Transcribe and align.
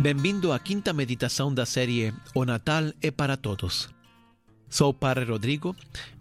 Bem-vindo 0.00 0.52
à 0.52 0.60
quinta 0.60 0.92
meditação 0.92 1.52
da 1.52 1.66
série 1.66 2.14
O 2.32 2.44
Natal 2.44 2.92
é 3.02 3.10
para 3.10 3.36
Todos. 3.36 3.88
Sou 4.70 4.90
o 4.90 4.94
Padre 4.94 5.24
Rodrigo 5.24 5.74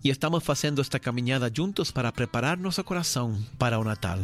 e 0.03 0.09
estamos 0.09 0.43
fazendo 0.43 0.81
esta 0.81 0.99
caminhada 0.99 1.51
juntos 1.55 1.91
para 1.91 2.11
preparar 2.11 2.57
nosso 2.57 2.83
coração 2.83 3.39
para 3.59 3.77
o 3.77 3.83
Natal. 3.83 4.17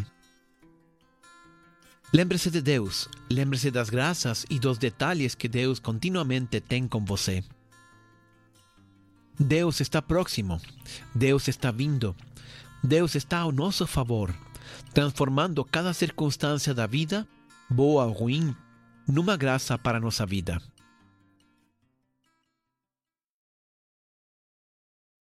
Lembre-se 2.12 2.50
de 2.50 2.64
Deus, 2.64 3.08
lembre-se 3.30 3.70
das 3.70 3.92
graças 3.92 4.44
e 4.50 4.58
dos 4.58 4.80
detalhes 4.80 5.36
que 5.36 5.48
Deus 5.48 5.78
continuamente 5.78 6.60
tem 6.60 6.88
com 6.88 7.06
você. 7.06 7.44
Deus 9.40 9.80
está 9.82 10.02
próximo, 10.02 10.60
Deus 11.14 11.48
está 11.48 11.70
vindo, 11.70 12.16
Deus 12.84 13.14
está 13.14 13.38
ao 13.38 13.52
nosso 13.52 13.86
favor, 13.86 14.34
transformando 14.96 15.64
cada 15.64 15.94
circunstância 15.94 16.74
da 16.74 16.88
vida, 16.88 17.28
boa 17.70 18.06
ou 18.06 18.14
ruim, 18.14 18.56
numa 19.08 19.36
graça 19.36 19.78
para 19.78 20.00
nossa 20.00 20.26
vida. 20.26 20.62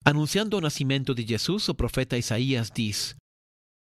Anunciando 0.05 0.57
o 0.57 0.61
nascimento 0.61 1.15
de 1.15 1.25
Jesus, 1.25 1.69
o 1.69 1.75
profeta 1.75 2.19
Isaías 2.19 2.71
diz: 2.75 3.15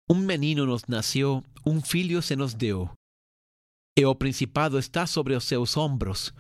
Um 0.10 0.16
menino 0.16 0.66
nos 0.66 0.84
nasceu, 0.88 1.44
um 1.66 1.82
filho 1.82 2.22
se 2.22 2.36
nos 2.36 2.54
deu. 2.54 2.90
E 3.98 4.06
o 4.06 4.16
principado 4.16 4.80
está 4.80 5.06
sobre 5.06 5.36
os 5.36 5.44
seus 5.44 5.78
ombros, 5.78 6.34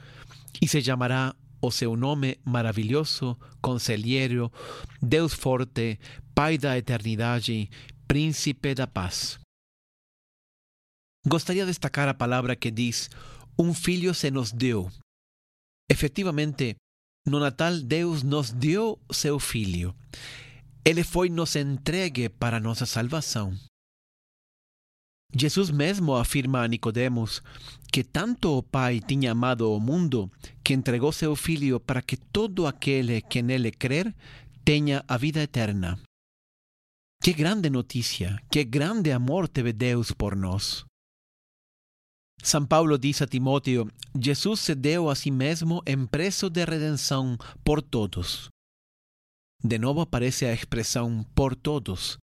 e 0.62 0.68
se 0.68 0.82
chamará 0.82 1.36
o 1.62 1.70
seu 1.72 1.96
nome 1.96 2.40
maravilhoso, 2.44 3.38
Conselheiro, 3.62 4.52
Deus 5.02 5.34
forte, 5.34 6.00
Pai 6.34 6.58
da 6.58 6.78
eternidade, 6.78 7.70
Príncipe 8.08 8.74
da 8.74 8.88
paz. 8.88 9.40
Gostaria 11.28 11.64
de 11.64 11.70
destacar 11.70 12.08
a 12.08 12.14
palavra 12.14 12.56
que 12.56 12.72
diz: 12.72 13.10
Um 13.62 13.74
filho 13.74 14.14
se 14.14 14.32
nos 14.32 14.54
deu. 14.54 14.90
Efetivamente, 15.92 16.78
no 17.28 17.42
Natal, 17.42 17.78
Deus 17.82 18.24
nos 18.24 18.52
deu 18.52 18.98
seu 19.12 19.38
filho. 19.38 19.94
Ele 20.86 21.04
foi 21.04 21.28
nos 21.28 21.58
entregue 21.58 22.30
para 22.30 22.62
nossa 22.62 22.86
salvação. 22.86 23.54
Jesus 25.36 25.70
mesmo 25.70 26.16
afirma 26.16 26.64
a 26.64 26.68
Nicodemos 26.70 27.44
que 27.92 28.02
tanto 28.02 28.58
o 28.58 28.64
Pai 28.64 29.02
tinha 29.02 29.34
amado 29.34 29.70
o 29.72 29.80
mundo 29.80 30.32
que 30.64 30.74
entregou 30.74 31.12
seu 31.12 31.36
filho 31.36 31.82
para 31.82 32.02
que 32.02 32.16
todo 32.16 32.66
aquele 32.66 33.22
que 33.22 33.42
nele 33.42 33.72
crer 33.72 34.16
tenha 34.64 35.04
a 35.06 35.18
vida 35.18 35.42
eterna. 35.42 36.00
Que 37.22 37.34
grande 37.34 37.70
notícia, 37.70 38.42
que 38.50 38.64
grande 38.64 39.12
amor 39.12 39.50
teve 39.50 39.74
Deus 39.74 40.14
por 40.14 40.36
nós. 40.36 40.89
São 42.50 42.66
Paulo 42.66 42.98
diz 42.98 43.22
a 43.22 43.28
Timóteo: 43.28 43.88
Jesus 44.20 44.62
se 44.62 44.74
deu 44.74 45.08
a 45.08 45.14
si 45.14 45.30
mesmo 45.30 45.84
em 45.86 46.08
preço 46.08 46.50
de 46.50 46.66
redenção 46.66 47.38
por 47.64 47.80
todos. 47.80 48.50
De 49.64 49.78
novo 49.78 50.02
aparece 50.02 50.46
a 50.46 50.52
expressão 50.52 51.24
por 51.36 51.56
todos. 51.56 52.18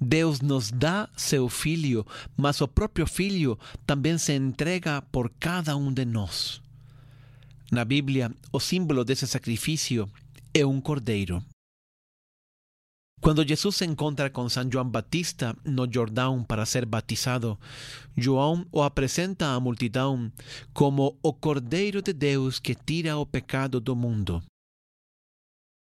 Deus 0.00 0.40
nos 0.40 0.70
dá 0.70 1.06
seu 1.14 1.50
Filho, 1.50 2.06
mas 2.34 2.62
o 2.62 2.66
próprio 2.66 3.06
Filho 3.06 3.58
também 3.84 4.16
se 4.16 4.34
entrega 4.34 5.02
por 5.02 5.30
cada 5.38 5.76
um 5.76 5.92
de 5.92 6.06
nós. 6.06 6.62
Na 7.70 7.84
Bíblia, 7.84 8.34
o 8.50 8.58
símbolo 8.58 9.04
desse 9.04 9.26
sacrifício 9.26 10.10
é 10.54 10.64
um 10.64 10.80
cordeiro. 10.80 11.44
Quando 13.20 13.46
Jesus 13.46 13.76
se 13.76 13.84
encontra 13.84 14.30
com 14.30 14.48
São 14.48 14.70
João 14.70 14.88
Batista 14.88 15.56
no 15.64 15.92
Jordão 15.92 16.44
para 16.44 16.64
ser 16.64 16.86
batizado, 16.86 17.58
João 18.16 18.66
o 18.70 18.82
apresenta 18.82 19.54
à 19.54 19.60
multidão 19.60 20.32
como 20.72 21.18
o 21.22 21.32
Cordeiro 21.32 22.00
de 22.00 22.12
Deus 22.12 22.58
que 22.58 22.74
tira 22.74 23.16
o 23.16 23.26
pecado 23.26 23.80
do 23.80 23.96
mundo. 23.96 24.42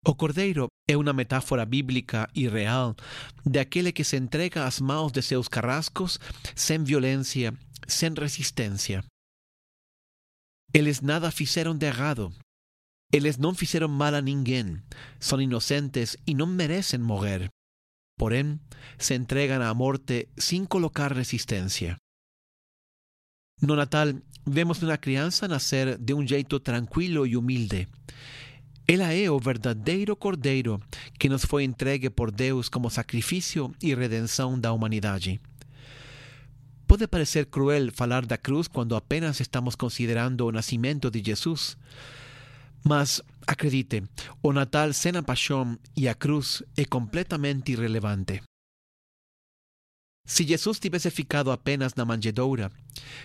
O 0.06 0.14
cordeiro 0.14 0.66
é 0.86 0.94
uma 0.98 1.14
metáfora 1.14 1.64
bíblica 1.64 2.28
e 2.34 2.46
real 2.46 2.94
daquele 3.44 3.90
que 3.90 4.04
se 4.04 4.18
entrega 4.18 4.66
às 4.66 4.78
mãos 4.78 5.10
de 5.10 5.22
seus 5.22 5.48
carrascos 5.48 6.20
sem 6.54 6.84
violência, 6.84 7.54
sem 7.88 8.12
resistência. 8.12 9.02
Eles 10.74 11.00
nada 11.00 11.30
fizeram 11.30 11.74
de 11.74 11.86
errado. 11.86 12.30
Eles 13.14 13.38
não 13.38 13.54
fizeram 13.54 13.86
mal 13.86 14.12
a 14.12 14.20
ninguém. 14.20 14.82
São 15.20 15.40
inocentes 15.40 16.16
e 16.26 16.34
não 16.34 16.48
merecem 16.48 16.98
morrer. 16.98 17.48
Porém, 18.18 18.58
se 18.98 19.14
entregam 19.14 19.62
à 19.62 19.72
morte 19.72 20.28
sem 20.36 20.64
colocar 20.64 21.12
resistência. 21.12 21.96
No 23.62 23.76
Natal, 23.76 24.08
vemos 24.44 24.82
uma 24.82 24.98
criança 24.98 25.46
nascer 25.46 25.96
de 25.96 26.12
um 26.12 26.26
jeito 26.26 26.58
tranquilo 26.58 27.24
e 27.24 27.36
humilde. 27.36 27.86
Ela 28.84 29.12
é 29.12 29.30
o 29.30 29.38
verdadeiro 29.38 30.16
Cordeiro 30.16 30.82
que 31.16 31.28
nos 31.28 31.44
foi 31.44 31.62
entregue 31.62 32.10
por 32.10 32.32
Deus 32.32 32.68
como 32.68 32.90
sacrifício 32.90 33.72
e 33.80 33.94
redenção 33.94 34.58
da 34.58 34.72
humanidade. 34.72 35.40
Pode 36.84 37.06
parecer 37.06 37.46
cruel 37.46 37.92
falar 37.92 38.26
da 38.26 38.36
cruz 38.36 38.66
quando 38.66 38.96
apenas 38.96 39.38
estamos 39.38 39.76
considerando 39.76 40.48
o 40.48 40.50
nascimento 40.50 41.12
de 41.12 41.22
Jesus. 41.24 41.76
Mas, 42.84 43.22
acredite, 43.46 44.04
o 44.42 44.52
Natal 44.52 44.92
sem 44.92 45.16
a 45.16 45.22
paixão 45.22 45.78
e 45.96 46.06
a 46.06 46.14
cruz 46.14 46.62
é 46.76 46.84
completamente 46.84 47.72
irrelevante. 47.72 48.42
Se 50.26 50.42
Jesus 50.42 50.78
tivesse 50.78 51.10
ficado 51.10 51.50
apenas 51.50 51.94
na 51.94 52.04
manjedoura, 52.04 52.70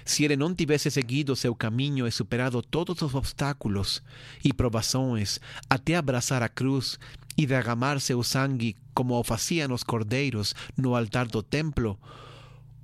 se 0.04 0.26
ele 0.26 0.36
não 0.36 0.54
tivesse 0.54 0.92
seguido 0.92 1.36
seu 1.36 1.56
caminho 1.56 2.06
e 2.06 2.12
superado 2.12 2.62
todos 2.62 3.02
os 3.02 3.16
obstáculos 3.16 4.04
e 4.44 4.52
provações 4.52 5.40
até 5.70 5.96
abraçar 5.96 6.44
a 6.44 6.50
cruz 6.50 7.00
e 7.38 7.46
derramar 7.46 8.00
seu 8.02 8.22
sangue 8.22 8.76
como 8.94 9.14
o 9.18 9.24
faziam 9.24 9.74
os 9.74 9.84
cordeiros 9.84 10.54
no 10.76 10.94
altar 10.94 11.28
do 11.28 11.42
templo, 11.42 11.98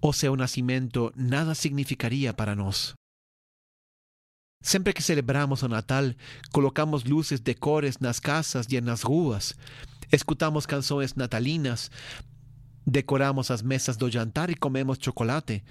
o 0.02 0.13
seu 0.13 0.34
nascimento 0.38 1.12
nada 1.16 1.53
significaria 1.53 2.34
para 2.34 2.56
nós. 2.56 2.94
Sempre 4.66 4.94
que 4.94 5.03
celebramos 5.03 5.62
o 5.62 5.68
Natal, 5.68 6.16
colocamos 6.52 7.03
luzes 7.03 7.40
de 7.40 7.53
cores 7.53 8.00
nas 8.00 8.20
casas 8.20 8.66
e 8.68 8.81
nas 8.81 9.03
ruas, 9.03 9.53
escutamos 10.12 10.66
canções 10.66 11.14
natalinas, 11.14 11.92
decoramos 12.84 13.52
as 13.52 13.62
mesas 13.62 13.96
do 13.96 14.09
jantar 14.09 14.50
e 14.50 14.56
comemos 14.56 14.98
chocolate, 15.00 15.64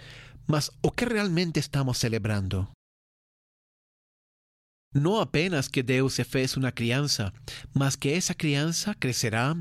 mas 0.47 0.71
o 0.81 0.93
que 0.93 1.07
realmente 1.07 1.59
estamos 1.59 1.99
celebrando? 1.99 2.69
Não 4.95 5.21
apenas 5.21 5.67
que 5.67 5.83
Deus 5.83 6.15
se 6.15 6.23
fez 6.23 6.57
uma 6.57 6.71
criança, 6.71 7.33
mas 7.75 7.97
que 7.97 8.11
essa 8.11 8.33
criança 8.33 8.95
crescerá, 8.95 9.57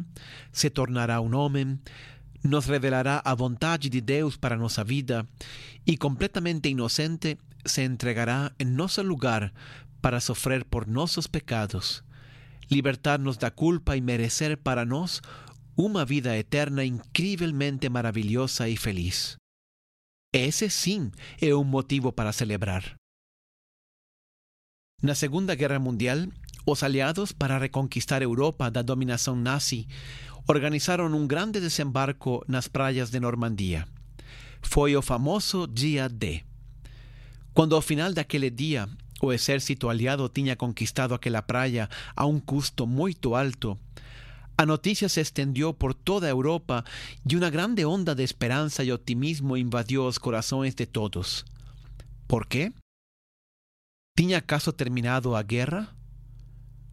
se 0.51 0.69
tornará 0.69 1.19
um 1.19 1.35
homem, 1.35 1.79
nos 2.43 2.67
revelará 2.67 3.19
a 3.25 3.33
vontade 3.33 3.89
de 3.89 3.99
Deus 3.99 4.37
para 4.37 4.55
nossa 4.55 4.83
vida 4.83 5.27
e, 5.87 5.97
completamente 5.97 6.69
inocente, 6.69 7.35
se 7.65 7.83
entregará 7.83 8.51
em 8.59 8.65
nosso 8.65 9.01
lugar 9.01 9.53
para 10.01 10.19
sofrer 10.19 10.65
por 10.65 10.87
nossos 10.87 11.27
pecados, 11.27 12.03
libertar-nos 12.69 13.37
da 13.37 13.49
culpa 13.49 13.95
e 13.95 14.01
merecer 14.01 14.57
para 14.57 14.85
nós 14.85 15.21
uma 15.77 16.05
vida 16.05 16.37
eterna 16.37 16.83
incrivelmente 16.85 17.89
maravilhosa 17.89 18.67
e 18.69 18.77
feliz. 18.77 19.37
Esse 20.31 20.69
sim 20.69 21.11
é 21.41 21.53
um 21.55 21.63
motivo 21.63 22.11
para 22.11 22.31
celebrar. 22.31 22.95
Na 25.01 25.15
Segunda 25.15 25.53
Guerra 25.55 25.79
Mundial, 25.79 26.27
os 26.65 26.81
aliados, 26.81 27.31
para 27.31 27.57
reconquistar 27.57 28.21
Europa 28.21 28.71
da 28.71 28.81
dominação 28.81 29.35
nazi, 29.35 29.87
organizaram 30.47 31.07
um 31.07 31.27
grande 31.27 31.59
desembarco 31.59 32.43
nas 32.47 32.67
praias 32.67 33.09
de 33.09 33.19
Normandia. 33.19 33.85
Foi 34.61 34.95
o 34.95 35.01
famoso 35.01 35.67
Dia 35.67 36.07
D. 36.07 36.43
Quando 37.53 37.75
ao 37.75 37.81
final 37.81 38.13
daquele 38.13 38.49
dia 38.49 38.89
o 39.21 39.31
exército 39.31 39.89
aliado 39.89 40.27
tinha 40.27 40.55
conquistado 40.55 41.13
aquela 41.13 41.41
praia 41.41 41.89
a 42.15 42.25
um 42.25 42.39
custo 42.39 42.85
muito 42.85 43.35
alto, 43.35 43.79
a 44.57 44.65
noticia 44.65 45.09
se 45.09 45.21
extendió 45.21 45.73
por 45.73 45.93
toda 45.93 46.29
Europa 46.29 46.83
y 47.27 47.35
una 47.35 47.49
grande 47.49 47.85
onda 47.85 48.15
de 48.15 48.23
esperanza 48.23 48.83
y 48.83 48.91
optimismo 48.91 49.57
invadió 49.57 50.03
los 50.03 50.19
corazones 50.19 50.75
de 50.75 50.85
todos. 50.85 51.45
¿Por 52.27 52.47
qué? 52.47 52.73
¿Tinha 54.15 54.39
acaso 54.39 54.73
terminado 54.73 55.35
a 55.35 55.43
guerra? 55.43 55.95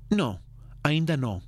No, 0.08 0.40
ainda 0.82 1.16
no. 1.16 1.42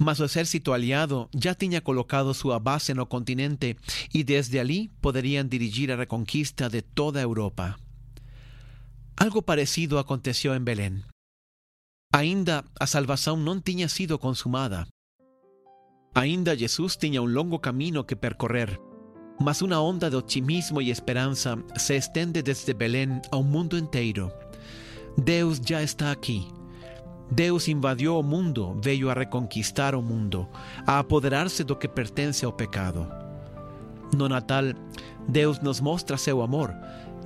Mas 0.00 0.18
o 0.18 0.24
exército 0.24 0.72
aliado 0.72 1.28
ya 1.30 1.54
tinha 1.54 1.82
colocado 1.82 2.32
su 2.32 2.48
base 2.58 2.94
no 2.94 3.06
continente 3.08 3.76
y 4.12 4.24
desde 4.24 4.58
allí 4.58 4.90
podrían 5.00 5.48
dirigir 5.48 5.92
a 5.92 5.96
reconquista 5.96 6.68
de 6.68 6.80
toda 6.80 7.20
Europa. 7.20 7.78
Algo 9.16 9.42
parecido 9.42 9.98
aconteció 9.98 10.54
en 10.54 10.64
Belén. 10.64 11.04
Ainda 12.12 12.64
a 12.80 12.86
salvação 12.86 13.36
não 13.36 13.60
tinha 13.60 13.88
sido 13.88 14.18
consumada. 14.18 14.88
Ainda 16.14 16.56
Jesus 16.56 16.96
tinha 16.96 17.20
um 17.20 17.26
longo 17.26 17.60
caminho 17.60 18.06
que 18.06 18.16
percorrer. 18.16 18.80
mas 19.40 19.62
una 19.62 19.80
onda 19.80 20.10
de 20.10 20.16
optimismo 20.16 20.80
y 20.82 20.90
esperanza 20.90 21.56
se 21.74 21.96
extiende 21.96 22.42
desde 22.42 22.74
Belén 22.74 23.22
a 23.32 23.38
un 23.38 23.50
mundo 23.50 23.78
entero. 23.78 24.32
Deus 25.16 25.60
ya 25.62 25.80
está 25.80 26.10
aquí. 26.10 26.46
Deus 27.30 27.68
invadió 27.68 28.18
o 28.18 28.22
mundo, 28.22 28.76
veio 28.82 29.08
a 29.08 29.14
reconquistar 29.14 29.94
o 29.94 30.02
mundo, 30.02 30.48
a 30.86 30.98
apoderarse 30.98 31.62
do 31.62 31.76
que 31.76 31.86
pertence 31.86 32.44
ao 32.44 32.52
pecado. 32.52 33.06
No 34.16 34.28
Natal, 34.28 34.64
Deus 35.28 35.60
nos 35.60 35.80
mostra 35.80 36.16
seu 36.16 36.42
amor, 36.42 36.74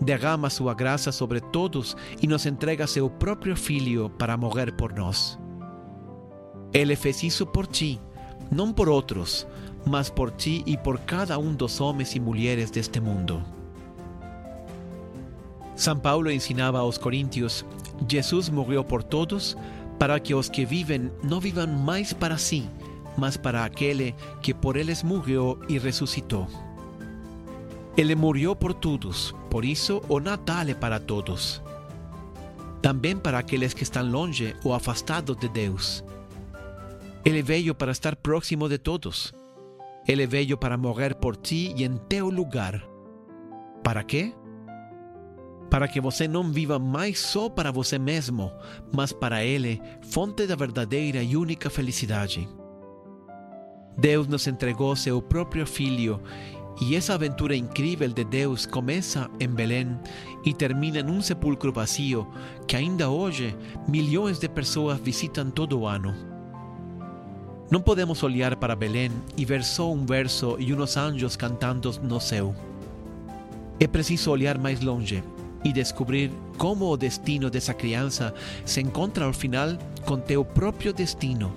derrama 0.00 0.50
sua 0.50 0.74
graça 0.74 1.10
sobre 1.10 1.40
todos 1.40 1.96
e 2.20 2.26
nos 2.26 2.44
entrega 2.44 2.86
seu 2.86 3.08
próprio 3.08 3.56
Filho 3.56 4.10
para 4.10 4.36
morrer 4.36 4.72
por 4.72 4.92
nós. 4.92 5.38
Ele 6.72 6.96
fez 6.96 7.42
por 7.44 7.66
ti, 7.66 8.00
não 8.50 8.72
por 8.72 8.88
outros, 8.88 9.46
mas 9.86 10.10
por 10.10 10.30
ti 10.30 10.62
e 10.66 10.76
por 10.76 10.98
cada 11.00 11.38
um 11.38 11.54
dos 11.54 11.80
homens 11.80 12.14
e 12.14 12.20
mulheres 12.20 12.70
deste 12.70 13.00
mundo. 13.00 13.42
São 15.76 15.96
Paulo 15.96 16.30
ensinava 16.30 16.78
aos 16.78 16.98
coríntios: 16.98 17.64
Jesus 18.08 18.48
morreu 18.48 18.84
por 18.84 19.02
todos, 19.02 19.56
para 19.98 20.18
que 20.20 20.34
os 20.34 20.48
que 20.48 20.64
vivem 20.64 21.10
não 21.22 21.40
vivam 21.40 21.66
mais 21.66 22.12
para 22.12 22.36
si, 22.38 22.68
mas 23.16 23.36
para 23.36 23.64
aquele 23.64 24.14
que 24.42 24.52
por 24.52 24.76
eles 24.76 25.02
morreu 25.02 25.58
e 25.68 25.78
ressuscitou. 25.78 26.46
Ele 27.96 28.14
morreu 28.14 28.56
por 28.56 28.74
todos, 28.74 29.34
por 29.48 29.64
isso 29.64 30.02
o 30.08 30.18
Natal 30.18 30.68
é 30.68 30.74
para 30.74 30.98
todos. 30.98 31.62
Também 32.82 33.16
para 33.16 33.38
aqueles 33.38 33.72
que 33.72 33.84
estão 33.84 34.08
longe 34.08 34.54
ou 34.64 34.74
afastados 34.74 35.36
de 35.36 35.48
Deus. 35.48 36.04
Ele 37.24 37.40
veio 37.40 37.74
para 37.74 37.92
estar 37.92 38.16
próximo 38.16 38.68
de 38.68 38.76
todos. 38.76 39.32
Ele 40.06 40.26
veio 40.26 40.58
para 40.58 40.76
morrer 40.76 41.14
por 41.14 41.36
ti 41.36 41.72
e 41.76 41.84
em 41.84 41.96
teu 41.96 42.28
lugar. 42.28 42.84
Para 43.82 44.02
quê? 44.02 44.34
Para 45.74 45.88
que 45.88 46.00
você 46.00 46.28
não 46.28 46.52
viva 46.52 46.78
mais 46.78 47.18
só 47.18 47.48
para 47.48 47.72
você 47.72 47.98
mesmo, 47.98 48.52
mas 48.92 49.12
para 49.12 49.44
Ele, 49.44 49.82
fonte 50.02 50.46
da 50.46 50.54
verdadeira 50.54 51.20
e 51.20 51.36
única 51.36 51.68
felicidade. 51.68 52.48
Deus 53.98 54.28
nos 54.28 54.46
entregou 54.46 54.94
seu 54.94 55.20
próprio 55.20 55.66
Filho 55.66 56.22
e 56.80 56.94
essa 56.94 57.14
aventura 57.14 57.56
incrível 57.56 58.08
de 58.08 58.22
Deus 58.22 58.66
começa 58.66 59.28
em 59.40 59.48
Belém 59.48 59.98
e 60.44 60.54
termina 60.54 61.02
num 61.02 61.20
sepulcro 61.20 61.72
vazio 61.72 62.24
que 62.68 62.76
ainda 62.76 63.10
hoje 63.10 63.56
milhões 63.88 64.38
de 64.38 64.48
pessoas 64.48 65.00
visitam 65.00 65.50
todo 65.50 65.88
ano. 65.88 66.14
Não 67.68 67.80
podemos 67.80 68.22
olhar 68.22 68.54
para 68.54 68.76
Belém 68.76 69.10
e 69.36 69.44
ver 69.44 69.64
só 69.64 69.92
um 69.92 70.06
verso 70.06 70.54
e 70.60 70.72
uns 70.72 70.96
anjos 70.96 71.34
cantando 71.34 71.90
no 72.00 72.20
céu. 72.20 72.54
É 73.80 73.88
preciso 73.88 74.30
olhar 74.30 74.56
mais 74.56 74.80
longe 74.80 75.20
e 75.64 75.72
descobrir 75.72 76.30
como 76.58 76.86
o 76.86 76.96
destino 76.96 77.50
dessa 77.50 77.72
criança 77.72 78.34
se 78.64 78.80
encontra 78.80 79.24
ao 79.24 79.32
final 79.32 79.68
com 80.04 80.18
teu 80.18 80.44
próprio 80.44 80.92
destino, 80.92 81.52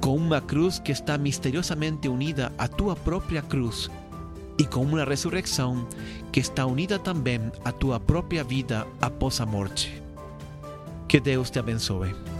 com 0.00 0.16
uma 0.16 0.40
cruz 0.40 0.78
que 0.78 0.92
está 0.92 1.16
misteriosamente 1.16 2.08
unida 2.08 2.52
à 2.58 2.66
tua 2.66 2.96
própria 2.96 3.40
cruz 3.40 3.88
e 4.58 4.64
com 4.64 4.82
uma 4.82 5.04
ressurreição 5.04 5.86
que 6.30 6.40
está 6.40 6.66
unida 6.66 6.98
também 6.98 7.40
à 7.64 7.72
tua 7.72 7.98
própria 7.98 8.44
vida 8.44 8.86
após 9.00 9.40
a 9.40 9.46
morte. 9.46 10.02
Que 11.08 11.20
Deus 11.20 11.50
te 11.50 11.58
abençoe. 11.58 12.31